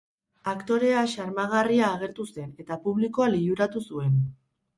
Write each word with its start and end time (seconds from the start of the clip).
Aktorea 0.51 1.03
xarmagarria 1.11 1.89
agertu 1.97 2.25
zen 2.33 2.49
eta 2.65 2.79
publikoa 2.87 3.29
liluratu 3.37 3.85
zuen. 3.93 4.19